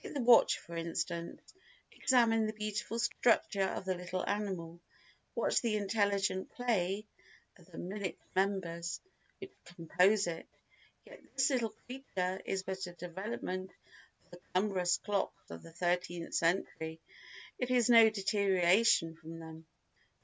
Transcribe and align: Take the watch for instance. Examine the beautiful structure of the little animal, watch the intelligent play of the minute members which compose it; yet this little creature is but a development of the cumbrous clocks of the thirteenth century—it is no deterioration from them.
Take 0.03 0.15
the 0.15 0.21
watch 0.21 0.57
for 0.57 0.75
instance. 0.75 1.43
Examine 1.91 2.47
the 2.47 2.53
beautiful 2.53 2.97
structure 2.97 3.61
of 3.67 3.85
the 3.85 3.93
little 3.93 4.27
animal, 4.27 4.79
watch 5.35 5.61
the 5.61 5.75
intelligent 5.75 6.49
play 6.49 7.05
of 7.55 7.67
the 7.67 7.77
minute 7.77 8.17
members 8.35 8.99
which 9.37 9.51
compose 9.63 10.25
it; 10.25 10.47
yet 11.05 11.21
this 11.35 11.51
little 11.51 11.75
creature 11.85 12.41
is 12.45 12.63
but 12.63 12.87
a 12.87 12.93
development 12.93 13.69
of 14.25 14.31
the 14.31 14.41
cumbrous 14.55 14.97
clocks 14.97 15.51
of 15.51 15.61
the 15.61 15.71
thirteenth 15.71 16.33
century—it 16.33 17.69
is 17.69 17.87
no 17.87 18.09
deterioration 18.09 19.15
from 19.15 19.37
them. 19.39 19.67